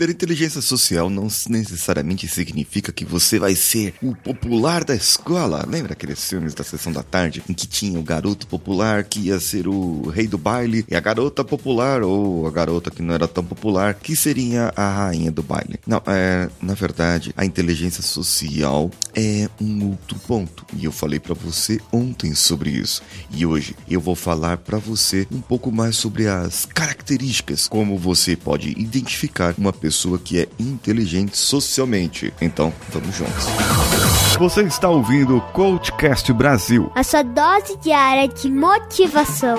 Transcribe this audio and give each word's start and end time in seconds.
Ter 0.00 0.08
inteligência 0.08 0.62
social 0.62 1.10
não 1.10 1.28
necessariamente 1.50 2.26
significa 2.26 2.90
que 2.90 3.04
você 3.04 3.38
vai 3.38 3.54
ser 3.54 3.92
o 4.00 4.16
popular 4.16 4.82
da 4.82 4.94
escola. 4.94 5.62
Lembra 5.68 5.92
aqueles 5.92 6.26
filmes 6.26 6.54
da 6.54 6.64
sessão 6.64 6.90
da 6.90 7.02
tarde 7.02 7.42
em 7.46 7.52
que 7.52 7.66
tinha 7.66 8.00
o 8.00 8.02
garoto 8.02 8.46
popular 8.46 9.04
que 9.04 9.20
ia 9.20 9.38
ser 9.38 9.68
o 9.68 10.08
rei 10.08 10.26
do 10.26 10.38
baile 10.38 10.86
e 10.88 10.96
a 10.96 11.00
garota 11.00 11.44
popular 11.44 12.02
ou 12.02 12.46
a 12.46 12.50
garota 12.50 12.90
que 12.90 13.02
não 13.02 13.12
era 13.12 13.28
tão 13.28 13.44
popular 13.44 13.92
que 13.92 14.16
seria 14.16 14.72
a 14.74 14.90
rainha 14.90 15.30
do 15.30 15.42
baile? 15.42 15.78
Não, 15.86 16.02
é, 16.06 16.48
na 16.62 16.72
verdade, 16.72 17.34
a 17.36 17.44
inteligência 17.44 18.02
social 18.02 18.90
é 19.14 19.50
um 19.60 19.90
outro 19.90 20.18
ponto 20.20 20.64
e 20.78 20.86
eu 20.86 20.92
falei 20.92 21.20
para 21.20 21.34
você 21.34 21.78
ontem 21.92 22.34
sobre 22.34 22.70
isso. 22.70 23.02
E 23.30 23.44
hoje 23.44 23.76
eu 23.86 24.00
vou 24.00 24.16
falar 24.16 24.56
para 24.56 24.78
você 24.78 25.28
um 25.30 25.42
pouco 25.42 25.70
mais 25.70 25.98
sobre 25.98 26.26
as 26.26 26.64
características, 26.64 27.68
como 27.68 27.98
você 27.98 28.34
pode 28.34 28.70
identificar 28.70 29.54
uma 29.58 29.74
pessoa 29.74 29.89
que 30.18 30.40
é 30.40 30.48
inteligente 30.58 31.36
socialmente. 31.36 32.32
Então, 32.40 32.72
vamos 32.90 33.14
juntos. 33.14 33.46
Você 34.38 34.62
está 34.62 34.88
ouvindo 34.88 35.36
o 35.36 35.40
Coachcast 35.40 36.32
Brasil. 36.32 36.90
A 36.94 37.02
sua 37.02 37.22
dose 37.22 37.76
diária 37.82 38.26
de 38.26 38.50
motivação. 38.50 39.58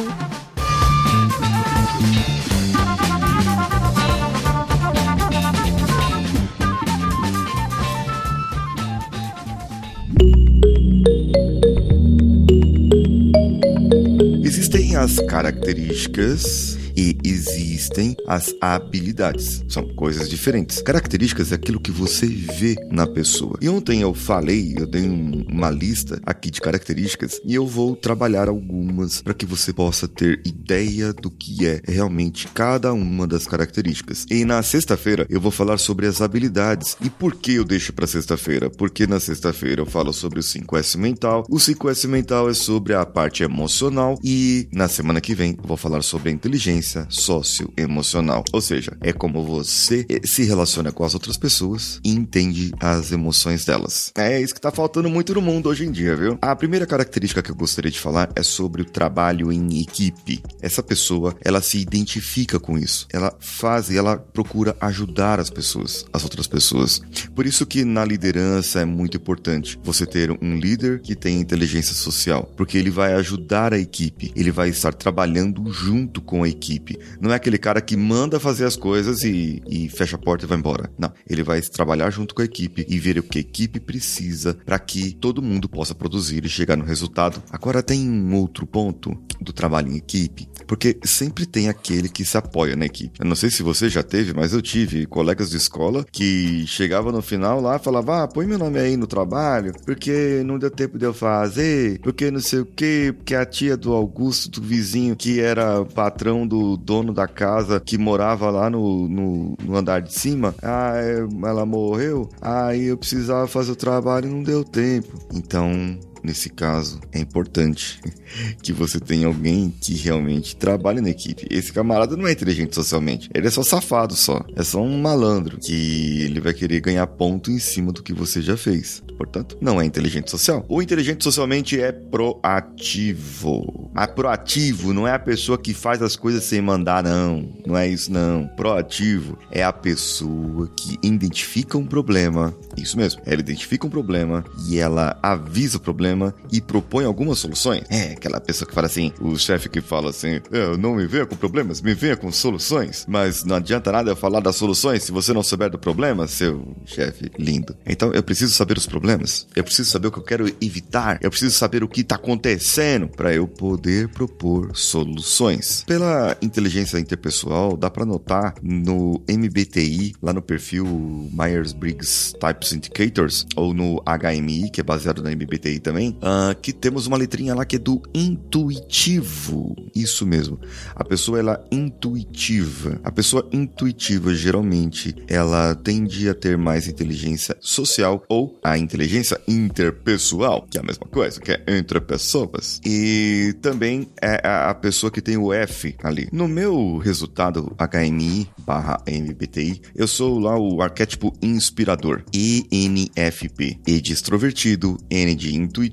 Existem 14.43 14.95
as 14.95 15.19
características 15.27 16.80
e 16.95 17.17
existem 17.23 18.15
as 18.27 18.53
habilidades. 18.59 19.63
São 19.67 19.87
coisas 19.95 20.29
diferentes. 20.29 20.81
Características 20.81 21.51
é 21.51 21.55
aquilo 21.55 21.79
que 21.79 21.91
você 21.91 22.27
vê 22.27 22.75
na 22.91 23.07
pessoa. 23.07 23.57
E 23.61 23.69
ontem 23.69 24.01
eu 24.01 24.13
falei, 24.13 24.75
eu 24.77 24.87
dei 24.87 25.07
um, 25.07 25.45
uma 25.49 25.69
lista 25.69 26.21
aqui 26.25 26.49
de 26.49 26.61
características 26.61 27.39
e 27.45 27.55
eu 27.55 27.65
vou 27.65 27.95
trabalhar 27.95 28.49
algumas 28.49 29.21
para 29.21 29.33
que 29.33 29.45
você 29.45 29.73
possa 29.73 30.07
ter 30.07 30.41
ideia 30.45 31.13
do 31.13 31.29
que 31.29 31.65
é 31.65 31.81
realmente 31.87 32.47
cada 32.47 32.93
uma 32.93 33.27
das 33.27 33.47
características. 33.47 34.25
E 34.29 34.45
na 34.45 34.61
sexta-feira 34.63 35.25
eu 35.29 35.39
vou 35.39 35.51
falar 35.51 35.77
sobre 35.77 36.07
as 36.07 36.21
habilidades. 36.21 36.97
E 37.01 37.09
por 37.09 37.35
que 37.35 37.53
eu 37.53 37.63
deixo 37.63 37.93
para 37.93 38.07
sexta-feira? 38.07 38.69
Porque 38.69 39.07
na 39.07 39.19
sexta-feira 39.19 39.81
eu 39.81 39.85
falo 39.85 40.13
sobre 40.13 40.39
o 40.39 40.43
5S 40.43 40.97
mental. 40.97 41.45
O 41.49 41.57
5S 41.57 42.07
mental 42.07 42.49
é 42.49 42.53
sobre 42.53 42.93
a 42.93 43.05
parte 43.05 43.43
emocional 43.43 44.19
e 44.23 44.67
na 44.71 44.87
semana 44.87 45.21
que 45.21 45.33
vem 45.33 45.57
eu 45.57 45.67
vou 45.67 45.77
falar 45.77 46.01
sobre 46.01 46.29
a 46.29 46.31
inteligência 46.31 46.80
inteligência 46.81 47.05
socioemocional. 47.09 48.43
Ou 48.51 48.59
seja, 48.59 48.97
é 49.01 49.13
como 49.13 49.43
você 49.43 50.05
se 50.25 50.43
relaciona 50.43 50.91
com 50.91 51.03
as 51.03 51.13
outras 51.13 51.37
pessoas 51.37 51.99
e 52.03 52.09
entende 52.09 52.71
as 52.79 53.11
emoções 53.11 53.63
delas. 53.63 54.11
É 54.15 54.41
isso 54.41 54.53
que 54.53 54.61
tá 54.61 54.71
faltando 54.71 55.09
muito 55.09 55.33
no 55.33 55.41
mundo 55.41 55.69
hoje 55.69 55.85
em 55.85 55.91
dia, 55.91 56.15
viu? 56.15 56.37
A 56.41 56.55
primeira 56.55 56.85
característica 56.85 57.41
que 57.41 57.51
eu 57.51 57.55
gostaria 57.55 57.91
de 57.91 57.99
falar 57.99 58.29
é 58.35 58.43
sobre 58.43 58.81
o 58.81 58.85
trabalho 58.85 59.51
em 59.51 59.81
equipe. 59.81 60.41
Essa 60.61 60.81
pessoa, 60.81 61.35
ela 61.43 61.61
se 61.61 61.77
identifica 61.77 62.59
com 62.59 62.77
isso. 62.77 63.07
Ela 63.13 63.33
faz 63.39 63.89
e 63.89 63.97
ela 63.97 64.17
procura 64.17 64.75
ajudar 64.81 65.39
as 65.39 65.49
pessoas, 65.49 66.05
as 66.11 66.23
outras 66.23 66.47
pessoas. 66.47 67.01
Por 67.35 67.45
isso 67.45 67.65
que 67.65 67.85
na 67.85 68.03
liderança 68.03 68.81
é 68.81 68.85
muito 68.85 69.17
importante 69.17 69.79
você 69.83 70.05
ter 70.05 70.31
um 70.41 70.57
líder 70.57 71.01
que 71.01 71.15
tem 71.15 71.39
inteligência 71.39 71.93
social, 71.93 72.51
porque 72.57 72.77
ele 72.77 72.89
vai 72.89 73.13
ajudar 73.13 73.73
a 73.73 73.79
equipe, 73.79 74.31
ele 74.35 74.51
vai 74.51 74.69
estar 74.69 74.93
trabalhando 74.93 75.71
junto 75.71 76.21
com 76.21 76.43
a 76.43 76.49
equipe 76.49 76.70
equipe. 76.71 76.97
Não 77.19 77.31
é 77.31 77.35
aquele 77.35 77.57
cara 77.57 77.81
que 77.81 77.97
manda 77.97 78.39
fazer 78.39 78.65
as 78.65 78.75
coisas 78.75 79.23
e, 79.23 79.61
e 79.67 79.89
fecha 79.89 80.15
a 80.15 80.19
porta 80.19 80.45
e 80.45 80.47
vai 80.47 80.57
embora. 80.57 80.91
Não. 80.97 81.11
Ele 81.29 81.43
vai 81.43 81.61
trabalhar 81.61 82.09
junto 82.09 82.33
com 82.33 82.41
a 82.41 82.45
equipe 82.45 82.85
e 82.87 82.99
ver 82.99 83.19
o 83.19 83.23
que 83.23 83.39
a 83.39 83.41
equipe 83.41 83.79
precisa 83.79 84.57
para 84.65 84.79
que 84.79 85.13
todo 85.13 85.41
mundo 85.41 85.67
possa 85.67 85.93
produzir 85.93 86.45
e 86.45 86.49
chegar 86.49 86.77
no 86.77 86.85
resultado. 86.85 87.41
Agora 87.51 87.83
tem 87.83 88.09
um 88.09 88.35
outro 88.35 88.65
ponto 88.65 89.17
do 89.39 89.51
trabalho 89.51 89.91
em 89.91 89.97
equipe, 89.97 90.47
porque 90.67 90.97
sempre 91.03 91.45
tem 91.45 91.67
aquele 91.67 92.07
que 92.07 92.23
se 92.23 92.37
apoia 92.37 92.75
na 92.75 92.85
equipe. 92.85 93.19
Eu 93.19 93.25
não 93.25 93.35
sei 93.35 93.49
se 93.49 93.63
você 93.63 93.89
já 93.89 94.03
teve, 94.03 94.33
mas 94.33 94.53
eu 94.53 94.61
tive 94.61 95.05
colegas 95.05 95.49
de 95.49 95.57
escola 95.57 96.05
que 96.11 96.65
chegava 96.67 97.11
no 97.11 97.21
final 97.21 97.59
lá 97.59 97.75
e 97.75 97.79
falava: 97.79 98.23
Ah, 98.23 98.27
põe 98.27 98.45
meu 98.45 98.57
nome 98.57 98.79
aí 98.79 98.95
no 98.95 99.07
trabalho, 99.07 99.73
porque 99.85 100.43
não 100.45 100.59
deu 100.59 100.69
tempo 100.69 100.97
de 100.97 101.05
eu 101.05 101.13
fazer, 101.13 101.99
porque 102.01 102.29
não 102.29 102.39
sei 102.39 102.59
o 102.59 102.65
que, 102.65 103.13
porque 103.17 103.35
a 103.35 103.45
tia 103.45 103.75
do 103.75 103.93
Augusto, 103.93 104.49
do 104.49 104.61
vizinho, 104.61 105.15
que 105.15 105.39
era 105.39 105.83
patrão 105.85 106.47
do 106.47 106.60
dono 106.77 107.13
da 107.13 107.27
casa 107.27 107.79
que 107.79 107.97
morava 107.97 108.49
lá 108.49 108.69
no, 108.69 109.07
no, 109.07 109.55
no 109.63 109.75
andar 109.75 110.01
de 110.01 110.13
cima. 110.13 110.55
Ah, 110.61 110.93
é, 110.95 111.19
ela 111.47 111.65
morreu. 111.65 112.29
Aí 112.41 112.85
eu 112.85 112.97
precisava 112.97 113.47
fazer 113.47 113.71
o 113.71 113.75
trabalho 113.75 114.27
e 114.27 114.31
não 114.31 114.43
deu 114.43 114.63
tempo. 114.63 115.17
Então, 115.33 115.97
nesse 116.23 116.49
caso, 116.49 116.99
é 117.11 117.19
importante 117.19 117.99
que 118.61 118.73
você 118.73 118.99
tenha 118.99 119.27
alguém 119.27 119.73
que 119.81 119.93
realmente 119.95 120.55
trabalhe 120.55 121.01
na 121.01 121.09
equipe. 121.09 121.47
Esse 121.49 121.71
camarada 121.71 122.15
não 122.15 122.27
é 122.27 122.31
inteligente 122.31 122.75
socialmente. 122.75 123.29
Ele 123.33 123.47
é 123.47 123.51
só 123.51 123.63
safado 123.63 124.15
só. 124.15 124.43
É 124.55 124.63
só 124.63 124.81
um 124.81 125.01
malandro 125.01 125.57
que 125.57 126.21
ele 126.21 126.39
vai 126.39 126.53
querer 126.53 126.79
ganhar 126.81 127.05
ponto 127.07 127.51
em 127.51 127.59
cima 127.59 127.91
do 127.91 128.03
que 128.03 128.13
você 128.13 128.41
já 128.41 128.57
fez. 128.57 129.03
Portanto, 129.17 129.57
não 129.61 129.79
é 129.79 129.85
inteligente 129.85 130.31
social. 130.31 130.65
O 130.67 130.81
inteligente 130.81 131.23
socialmente 131.23 131.79
é 131.79 131.91
proativo. 131.91 133.89
Mas 133.93 134.07
proativo 134.07 134.93
não 134.93 135.07
é 135.07 135.13
a 135.13 135.19
pessoa 135.19 135.57
que 135.57 135.73
faz 135.73 136.01
as 136.01 136.15
coisas 136.15 136.43
sem 136.43 136.61
mandar, 136.61 137.03
não. 137.03 137.53
Não 137.65 137.77
é 137.77 137.87
isso, 137.87 138.11
não. 138.11 138.47
Proativo 138.55 139.37
é 139.51 139.63
a 139.63 139.71
pessoa 139.71 140.67
que 140.75 140.97
identifica 141.03 141.77
um 141.77 141.85
problema. 141.85 142.53
Isso 142.77 142.97
mesmo. 142.97 143.21
Ela 143.25 143.41
identifica 143.41 143.85
um 143.85 143.89
problema 143.89 144.43
e 144.67 144.77
ela 144.77 145.17
avisa 145.21 145.77
o 145.77 145.81
problema 145.81 146.10
e 146.51 146.61
propõe 146.61 147.05
algumas 147.05 147.39
soluções. 147.39 147.83
É, 147.89 148.13
aquela 148.13 148.39
pessoa 148.39 148.67
que 148.67 148.73
fala 148.73 148.87
assim, 148.87 149.11
o 149.19 149.37
chefe 149.37 149.69
que 149.69 149.81
fala 149.81 150.09
assim, 150.09 150.41
eu 150.51 150.77
não 150.77 150.95
me 150.95 151.05
venha 151.05 151.25
com 151.25 151.35
problemas, 151.35 151.81
me 151.81 151.93
venha 151.93 152.15
com 152.15 152.31
soluções. 152.31 153.05
Mas 153.07 153.43
não 153.43 153.55
adianta 153.55 153.91
nada 153.91 154.11
eu 154.11 154.15
falar 154.15 154.39
das 154.39 154.55
soluções 154.55 155.03
se 155.03 155.11
você 155.11 155.33
não 155.33 155.43
souber 155.43 155.69
do 155.69 155.77
problema, 155.77 156.27
seu 156.27 156.75
chefe 156.85 157.31
lindo. 157.37 157.75
Então 157.85 158.11
eu 158.13 158.23
preciso 158.23 158.53
saber 158.53 158.77
os 158.77 158.85
problemas. 158.85 159.47
Eu 159.55 159.63
preciso 159.63 159.89
saber 159.89 160.07
o 160.07 160.11
que 160.11 160.19
eu 160.19 160.23
quero 160.23 160.47
evitar. 160.61 161.19
Eu 161.21 161.29
preciso 161.29 161.55
saber 161.55 161.83
o 161.83 161.87
que 161.87 162.01
está 162.01 162.15
acontecendo 162.15 163.07
para 163.07 163.33
eu 163.33 163.47
poder 163.47 164.07
propor 164.09 164.75
soluções. 164.75 165.83
Pela 165.85 166.37
inteligência 166.41 166.97
interpessoal, 166.99 167.77
dá 167.77 167.89
para 167.89 168.05
notar 168.05 168.55
no 168.61 169.21
MBTI, 169.29 170.15
lá 170.21 170.33
no 170.33 170.41
perfil 170.41 170.85
Myers-Briggs 171.31 172.33
Types 172.39 172.73
Indicators, 172.73 173.45
ou 173.55 173.73
no 173.73 174.01
HMI, 174.05 174.69
que 174.69 174.81
é 174.81 174.83
baseado 174.83 175.21
na 175.21 175.31
MBTI 175.31 175.79
também, 175.79 176.00
uh, 176.09 176.59
que 176.61 176.73
temos 176.73 177.07
uma 177.07 177.17
letrinha 177.17 177.55
lá 177.55 177.65
que 177.65 177.75
é 177.75 177.79
do 177.79 178.01
intuitivo. 178.13 179.75
Isso 179.95 180.25
mesmo. 180.25 180.59
A 180.95 181.03
pessoa 181.03 181.39
ela 181.39 181.65
é 181.71 181.75
intuitiva. 181.75 182.99
A 183.03 183.11
pessoa 183.11 183.47
intuitiva 183.51 184.33
geralmente 184.33 185.15
ela 185.27 185.75
tende 185.75 186.27
a 186.29 186.33
ter 186.33 186.57
mais 186.57 186.87
inteligência 186.87 187.55
social 187.59 188.23
ou 188.27 188.59
a 188.63 188.77
inteligência 188.77 189.39
interpessoal, 189.47 190.67
que 190.69 190.77
é 190.77 190.81
a 190.81 190.83
mesma 190.83 191.07
coisa, 191.07 191.39
que 191.39 191.51
é 191.51 191.63
entre 191.67 191.99
pessoas. 192.01 192.79
E 192.85 193.55
também 193.61 194.07
é 194.21 194.41
a 194.45 194.73
pessoa 194.73 195.11
que 195.11 195.21
tem 195.21 195.37
o 195.37 195.53
F 195.53 195.95
ali. 196.03 196.27
No 196.31 196.47
meu 196.47 196.97
resultado 196.97 197.75
HMI 197.77 198.47
barra 198.65 199.01
MBTI, 199.07 199.81
eu 199.95 200.07
sou 200.07 200.39
lá 200.39 200.57
o 200.57 200.81
arquétipo 200.81 201.33
inspirador. 201.41 202.23
ENFP. 202.33 203.79
E 203.85 204.01
de 204.01 204.13
extrovertido, 204.13 204.97
N 205.09 205.35
de 205.35 205.55
intuitivo, 205.55 205.90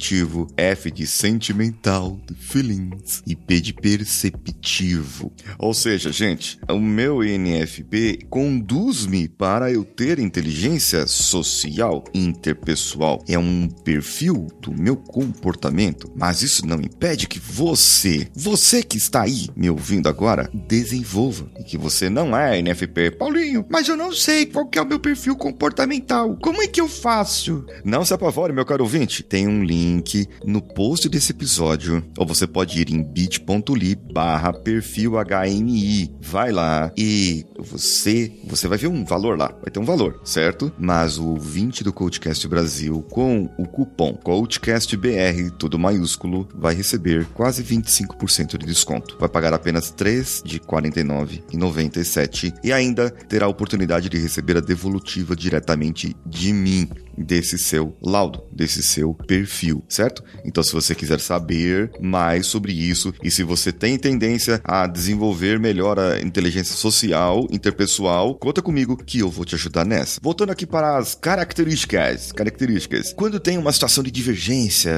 F 0.57 0.91
de 0.91 1.07
sentimental, 1.07 2.19
feelings 2.39 3.23
e 3.27 3.35
P 3.35 3.61
de 3.61 3.73
perceptivo. 3.73 5.33
Ou 5.59 5.75
seja, 5.75 6.13
gente, 6.13 6.59
o 6.69 6.79
meu 6.79 7.25
INFP 7.25 8.27
conduz-me 8.31 9.29
para 9.29 9.73
eu 9.73 9.85
ter 9.85 10.19
inteligência 10.19 11.07
social 11.07 12.05
interpessoal. 12.15 13.25
É 13.29 13.39
um 13.39 13.69
perfil 13.69 14.47
do 14.61 14.73
meu 14.73 14.97
comportamento, 14.97 16.11
mas 16.17 16.43
isso 16.43 16.65
não 16.65 16.81
impede 16.81 17.27
que 17.27 17.41
você, 17.41 18.29
você 18.35 18.83
que 18.83 18.97
está 18.97 19.23
aí 19.23 19.49
me 19.57 19.69
ouvindo 19.69 20.09
agora, 20.09 20.49
desenvolva 20.55 21.51
e 21.59 21.65
que 21.65 21.77
você 21.77 22.09
não 22.09 22.37
é 22.37 22.59
INFP. 22.59 23.11
Paulinho, 23.11 23.67
mas 23.69 23.89
eu 23.89 23.97
não 23.97 24.13
sei 24.13 24.47
qual 24.47 24.69
é 24.73 24.81
o 24.81 24.87
meu 24.87 25.01
perfil 25.01 25.37
comportamental. 25.37 26.37
Como 26.41 26.63
é 26.63 26.69
que 26.69 26.81
eu 26.81 26.89
faço? 26.89 27.67
Não 27.85 28.05
se 28.05 28.15
apavore, 28.15 28.53
meu 28.53 28.65
caro 28.65 28.85
ouvinte. 28.85 29.23
Tem 29.23 29.49
um 29.49 29.65
link 29.65 29.88
link 29.89 30.29
no 30.45 30.61
post 30.61 31.09
desse 31.09 31.33
episódio, 31.33 32.05
ou 32.17 32.27
você 32.27 32.47
pode 32.47 32.81
ir 32.81 32.93
em 32.93 33.03
bit.ly 33.03 33.95
barra 34.13 34.53
perfil 34.53 35.13
HMI. 35.13 36.11
Vai 36.21 36.53
lá 36.53 36.93
e 36.97 37.45
você, 37.59 38.33
você 38.45 38.69
vai 38.69 38.79
ver 38.79 38.87
um 38.87 39.05
valor 39.05 39.37
lá, 39.37 39.49
vai 39.49 39.71
ter 39.71 39.81
um 39.81 39.85
valor, 39.85 40.21
certo? 40.25 40.73
Mas 40.79 41.19
o 41.19 41.37
20 41.37 41.83
do 41.85 41.93
Coachcast 41.93 42.47
Brasil 42.47 43.03
com 43.11 43.49
o 43.59 43.67
cupom 43.67 44.15
CoachCastBR, 44.15 45.51
tudo 45.59 45.79
maiúsculo, 45.79 46.49
vai 46.55 46.75
receber 46.75 47.27
quase 47.35 47.63
25% 47.63 48.57
de 48.59 48.67
desconto. 48.67 49.17
Vai 49.19 49.29
pagar 49.29 49.53
apenas 49.53 49.91
3 49.91 50.43
de 50.45 50.59
R$ 50.59 50.65
49,97 50.65 52.55
e 52.63 52.73
ainda 52.73 53.11
terá 53.11 53.47
a 53.47 53.49
oportunidade 53.49 54.09
de 54.09 54.19
receber 54.19 54.57
a 54.57 54.61
devolutiva 54.61 55.35
diretamente 55.35 56.17
de 56.25 56.53
mim 56.53 56.89
desse 57.25 57.59
seu 57.59 57.97
laudo, 58.01 58.43
desse 58.53 58.83
seu 58.83 59.15
perfil, 59.15 59.83
certo? 59.89 60.23
Então, 60.45 60.63
se 60.63 60.73
você 60.73 60.95
quiser 60.95 61.21
saber 61.21 61.91
mais 62.01 62.47
sobre 62.47 62.73
isso 62.73 63.13
e 63.23 63.31
se 63.31 63.43
você 63.43 63.73
tem 63.73 63.99
tendência 63.99 64.61
a 64.65 64.87
desenvolver 64.87 65.59
melhor 65.59 65.99
a 65.99 66.21
inteligência 66.21 66.75
social, 66.77 67.48
interpessoal, 67.51 68.35
conta 68.35 68.63
comigo 68.63 68.97
que 68.97 69.21
eu 69.21 69.31
vou 69.31 69.45
te 69.45 69.55
ajudar 69.55 69.85
nessa. 69.85 70.21
Voltando 70.23 70.51
aqui 70.51 70.67
para 70.67 70.97
as 70.97 71.15
características, 71.15 72.33
características. 72.33 73.13
Quando 73.13 73.41
tem 73.41 73.59
uma 73.59 73.73
situação 73.73 74.03
de 74.03 74.11
divergência, 74.11 74.93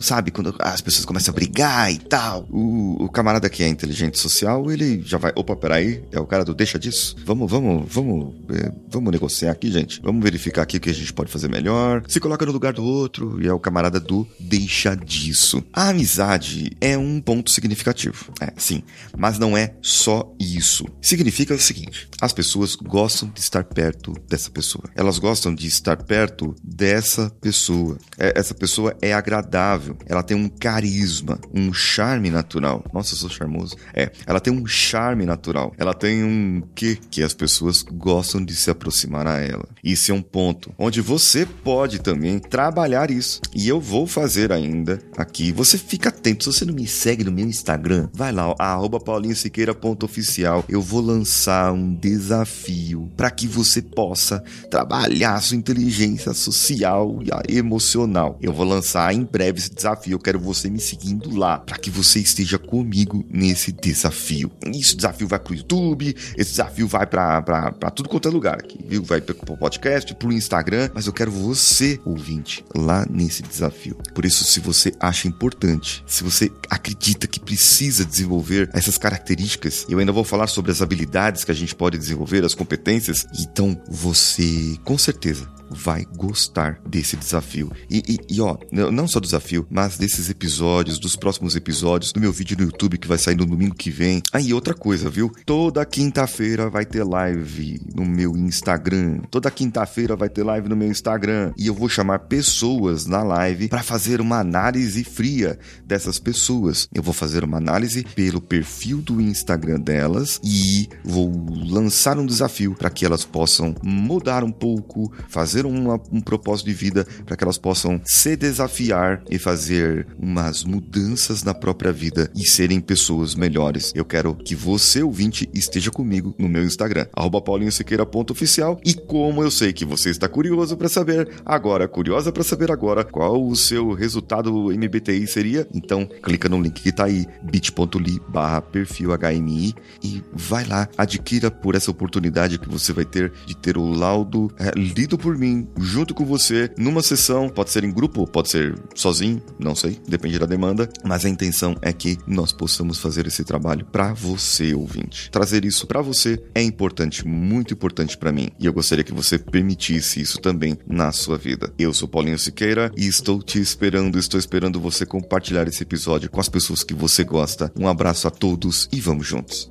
sabe, 0.00 0.30
quando 0.30 0.54
as 0.58 0.80
pessoas 0.80 1.04
começam 1.04 1.32
a 1.32 1.34
brigar 1.34 1.92
e 1.92 1.98
tal, 1.98 2.46
o, 2.50 3.04
o 3.04 3.08
camarada 3.08 3.48
que 3.48 3.62
é 3.62 3.68
inteligente 3.68 4.18
social, 4.18 4.70
ele 4.70 5.02
já 5.02 5.18
vai, 5.18 5.32
opa, 5.34 5.56
peraí, 5.56 6.04
é 6.12 6.20
o 6.20 6.26
cara 6.26 6.44
do 6.44 6.54
deixa 6.54 6.78
disso. 6.78 7.16
Vamos, 7.24 7.50
vamos, 7.50 7.84
vamos, 7.92 8.34
é, 8.50 8.72
vamos 8.88 9.12
negociar 9.12 9.52
aqui, 9.52 9.70
gente. 9.70 10.00
Vamos 10.02 10.22
verificar 10.22 10.62
aqui 10.62 10.76
o 10.76 10.80
que 10.80 10.90
a 10.90 10.94
gente 10.94 11.12
pode 11.12 11.30
fazer 11.30 11.48
melhor, 11.48 12.02
se 12.08 12.20
coloca 12.20 12.44
no 12.46 12.52
lugar 12.52 12.72
do 12.72 12.84
outro 12.84 13.42
e 13.42 13.46
é 13.46 13.52
o 13.52 13.58
camarada 13.58 14.00
do 14.00 14.26
deixa 14.38 14.94
disso. 14.94 15.62
A 15.72 15.88
amizade 15.88 16.76
é 16.80 16.96
um 16.96 17.20
ponto 17.20 17.50
significativo, 17.50 18.32
é, 18.40 18.52
sim, 18.56 18.82
mas 19.16 19.38
não 19.38 19.56
é 19.56 19.74
só 19.80 20.32
isso. 20.38 20.86
Significa 21.00 21.54
o 21.54 21.58
seguinte: 21.58 21.81
as 22.20 22.32
pessoas 22.32 22.76
gostam 22.76 23.28
de 23.28 23.40
estar 23.40 23.64
perto 23.64 24.14
dessa 24.28 24.50
pessoa, 24.50 24.84
elas 24.94 25.18
gostam 25.18 25.54
de 25.54 25.66
estar 25.66 25.96
perto 25.96 26.54
dessa 26.62 27.30
pessoa. 27.40 27.98
É, 28.18 28.38
essa 28.38 28.54
pessoa 28.54 28.96
é 29.00 29.12
agradável, 29.12 29.96
ela 30.06 30.22
tem 30.22 30.36
um 30.36 30.48
carisma, 30.48 31.38
um 31.52 31.72
charme 31.72 32.30
natural. 32.30 32.84
Nossa, 32.92 33.14
eu 33.14 33.18
sou 33.18 33.30
charmoso. 33.30 33.76
É, 33.94 34.10
ela 34.26 34.40
tem 34.40 34.52
um 34.52 34.66
charme 34.66 35.24
natural, 35.24 35.72
ela 35.78 35.94
tem 35.94 36.22
um 36.24 36.62
que 36.74 36.96
que 37.10 37.22
as 37.22 37.34
pessoas 37.34 37.82
gostam 37.82 38.44
de 38.44 38.54
se 38.54 38.70
aproximar 38.70 39.26
a 39.26 39.40
ela. 39.40 39.68
Isso 39.82 40.10
é 40.10 40.14
um 40.14 40.22
ponto 40.22 40.72
onde 40.78 41.00
você 41.00 41.22
você 41.22 41.46
pode 41.46 42.00
também 42.00 42.38
trabalhar 42.38 43.10
isso. 43.10 43.40
E 43.54 43.68
eu 43.68 43.80
vou 43.80 44.06
fazer 44.06 44.52
ainda 44.52 45.00
aqui. 45.16 45.52
Você 45.52 45.78
fica 45.78 46.08
atento. 46.08 46.44
Se 46.44 46.52
você 46.58 46.64
não 46.64 46.74
me 46.74 46.86
segue 46.86 47.24
no 47.24 47.32
meu 47.32 47.46
Instagram, 47.46 48.08
vai 48.12 48.32
lá, 48.32 48.54
arroba 48.58 49.00
paulinhosiqueira.oficial. 49.00 50.64
Eu 50.68 50.82
vou 50.82 51.00
lançar 51.00 51.71
um 51.72 51.94
desafio 51.94 53.10
para 53.16 53.30
que 53.30 53.46
você 53.46 53.80
possa 53.80 54.42
trabalhar 54.70 55.34
a 55.34 55.40
sua 55.40 55.56
inteligência 55.56 56.32
social 56.34 57.18
e 57.48 57.56
emocional. 57.56 58.38
Eu 58.40 58.52
vou 58.52 58.66
lançar 58.66 59.14
em 59.14 59.24
breve 59.24 59.58
esse 59.58 59.74
desafio. 59.74 60.12
Eu 60.12 60.18
quero 60.18 60.38
você 60.38 60.68
me 60.68 60.80
seguindo 60.80 61.34
lá 61.34 61.58
para 61.58 61.78
que 61.78 61.90
você 61.90 62.20
esteja 62.20 62.58
comigo 62.58 63.24
nesse 63.30 63.72
desafio. 63.72 64.50
Esse 64.66 64.96
desafio 64.96 65.28
vai 65.28 65.38
pro 65.38 65.54
YouTube, 65.54 66.14
esse 66.36 66.50
desafio 66.50 66.86
vai 66.86 67.06
para 67.06 67.72
tudo 67.94 68.08
quanto 68.08 68.28
é 68.28 68.30
lugar 68.30 68.58
aqui, 68.58 68.78
viu? 68.86 69.02
Vai 69.02 69.20
pro 69.20 69.56
podcast, 69.56 70.14
pro 70.14 70.32
Instagram, 70.32 70.90
mas 70.94 71.06
eu 71.06 71.12
quero 71.12 71.30
você, 71.30 72.00
ouvinte, 72.04 72.64
lá 72.74 73.06
nesse 73.08 73.42
desafio. 73.42 73.96
Por 74.14 74.24
isso, 74.24 74.44
se 74.44 74.60
você 74.60 74.92
acha 75.00 75.28
importante, 75.28 76.02
se 76.06 76.24
você 76.24 76.50
acredita 76.68 77.26
que 77.26 77.40
precisa 77.40 78.04
desenvolver 78.04 78.70
essas 78.72 78.98
características, 78.98 79.86
eu 79.88 79.98
ainda 79.98 80.12
vou 80.12 80.24
falar 80.24 80.46
sobre 80.46 80.70
as 80.72 80.82
habilidades 80.82 81.44
que 81.44 81.50
a 81.50 81.54
gente 81.54 81.61
pode 81.70 81.98
desenvolver, 81.98 82.44
as 82.44 82.54
competências, 82.54 83.26
então 83.38 83.78
você 83.86 84.76
com 84.84 84.96
certeza 84.96 85.46
vai 85.74 86.06
gostar 86.16 86.80
desse 86.86 87.16
desafio. 87.16 87.70
E, 87.90 88.02
e, 88.08 88.34
e, 88.36 88.40
ó, 88.40 88.56
não 88.70 89.06
só 89.06 89.20
desafio, 89.20 89.66
mas 89.70 89.96
desses 89.96 90.28
episódios, 90.30 90.98
dos 90.98 91.16
próximos 91.16 91.56
episódios, 91.56 92.12
do 92.12 92.20
meu 92.20 92.32
vídeo 92.32 92.56
no 92.58 92.64
YouTube 92.64 92.98
que 92.98 93.08
vai 93.08 93.18
sair 93.18 93.36
no 93.36 93.46
domingo 93.46 93.74
que 93.74 93.90
vem. 93.90 94.22
Aí, 94.32 94.52
outra 94.52 94.74
coisa, 94.74 95.10
viu? 95.10 95.30
Toda 95.44 95.84
quinta-feira 95.84 96.68
vai 96.68 96.84
ter 96.84 97.04
live 97.04 97.80
no 97.94 98.04
meu 98.04 98.36
Instagram. 98.36 99.20
Toda 99.30 99.50
quinta-feira 99.50 100.16
vai 100.16 100.28
ter 100.28 100.42
live 100.42 100.68
no 100.68 100.76
meu 100.76 100.88
Instagram. 100.88 101.52
E 101.56 101.66
eu 101.66 101.74
vou 101.74 101.88
chamar 101.88 102.20
pessoas 102.20 103.06
na 103.06 103.22
live 103.22 103.68
para 103.68 103.82
fazer 103.82 104.20
uma 104.20 104.38
análise 104.38 105.04
fria 105.04 105.58
dessas 105.84 106.18
pessoas. 106.18 106.88
Eu 106.94 107.02
vou 107.02 107.14
fazer 107.14 107.44
uma 107.44 107.58
análise 107.58 108.04
pelo 108.14 108.40
perfil 108.40 109.00
do 109.00 109.20
Instagram 109.20 109.80
delas 109.80 110.40
e 110.42 110.88
vou 111.04 111.30
lançar 111.68 112.18
um 112.18 112.26
desafio 112.26 112.74
para 112.74 112.90
que 112.90 113.04
elas 113.04 113.24
possam 113.24 113.74
mudar 113.82 114.44
um 114.44 114.52
pouco, 114.52 115.12
fazer 115.28 115.61
fazer 115.62 115.66
uma, 115.66 116.00
um 116.10 116.20
propósito 116.20 116.66
de 116.66 116.74
vida 116.74 117.06
para 117.24 117.36
que 117.36 117.44
elas 117.44 117.58
possam 117.58 118.00
se 118.04 118.36
desafiar 118.36 119.22
e 119.30 119.38
fazer 119.38 120.06
umas 120.18 120.64
mudanças 120.64 121.42
na 121.42 121.54
própria 121.54 121.92
vida 121.92 122.30
e 122.34 122.48
serem 122.48 122.80
pessoas 122.80 123.34
melhores. 123.34 123.92
Eu 123.94 124.04
quero 124.04 124.34
que 124.34 124.54
você, 124.54 125.02
ouvinte, 125.02 125.48
esteja 125.54 125.90
comigo 125.90 126.34
no 126.38 126.48
meu 126.48 126.64
Instagram, 126.64 127.06
paulinhosiqueira.oficial. 127.44 128.80
E 128.84 128.94
como 128.94 129.42
eu 129.42 129.50
sei 129.50 129.72
que 129.72 129.84
você 129.84 130.10
está 130.10 130.28
curioso 130.28 130.76
para 130.76 130.88
saber 130.88 131.28
agora, 131.44 131.88
curiosa 131.88 132.32
para 132.32 132.42
saber 132.42 132.70
agora 132.70 133.04
qual 133.04 133.46
o 133.46 133.54
seu 133.54 133.92
resultado 133.92 134.70
MBTI 134.70 135.26
seria, 135.26 135.66
então 135.74 136.08
clica 136.22 136.48
no 136.48 136.60
link 136.60 136.80
que 136.80 136.88
está 136.88 137.04
aí, 137.04 137.26
bit.ly 137.42 138.20
barra 138.28 138.60
perfil 138.60 139.10
HMI 139.16 139.74
e 140.02 140.22
vai 140.32 140.64
lá, 140.64 140.88
adquira 140.96 141.50
por 141.50 141.74
essa 141.74 141.90
oportunidade 141.90 142.58
que 142.58 142.68
você 142.68 142.92
vai 142.92 143.04
ter 143.04 143.32
de 143.46 143.56
ter 143.56 143.76
o 143.76 143.90
laudo 143.90 144.50
é, 144.58 144.70
lido 144.78 145.18
por 145.18 145.36
mim 145.36 145.51
junto 145.78 146.14
com 146.14 146.24
você 146.24 146.70
numa 146.76 147.02
sessão, 147.02 147.48
pode 147.48 147.70
ser 147.70 147.84
em 147.84 147.92
grupo, 147.92 148.26
pode 148.26 148.50
ser 148.50 148.78
sozinho, 148.94 149.42
não 149.58 149.74
sei, 149.74 149.98
depende 150.06 150.38
da 150.38 150.46
demanda, 150.46 150.88
mas 151.04 151.24
a 151.24 151.28
intenção 151.28 151.76
é 151.82 151.92
que 151.92 152.18
nós 152.26 152.52
possamos 152.52 152.98
fazer 152.98 153.26
esse 153.26 153.44
trabalho 153.44 153.84
para 153.86 154.12
você, 154.12 154.74
ouvinte. 154.74 155.30
Trazer 155.30 155.64
isso 155.64 155.86
para 155.86 156.02
você 156.02 156.42
é 156.54 156.62
importante, 156.62 157.26
muito 157.26 157.74
importante 157.74 158.16
para 158.16 158.32
mim, 158.32 158.50
e 158.58 158.66
eu 158.66 158.72
gostaria 158.72 159.04
que 159.04 159.12
você 159.12 159.38
permitisse 159.38 160.20
isso 160.20 160.40
também 160.40 160.78
na 160.86 161.12
sua 161.12 161.38
vida. 161.38 161.72
Eu 161.78 161.92
sou 161.92 162.08
Paulinho 162.08 162.38
Siqueira 162.38 162.90
e 162.96 163.06
estou 163.06 163.42
te 163.42 163.60
esperando, 163.60 164.18
estou 164.18 164.38
esperando 164.38 164.80
você 164.80 165.04
compartilhar 165.06 165.66
esse 165.68 165.82
episódio 165.82 166.30
com 166.30 166.40
as 166.40 166.48
pessoas 166.48 166.82
que 166.82 166.94
você 166.94 167.24
gosta. 167.24 167.72
Um 167.78 167.88
abraço 167.88 168.28
a 168.28 168.30
todos 168.30 168.88
e 168.92 169.00
vamos 169.00 169.26
juntos. 169.26 169.70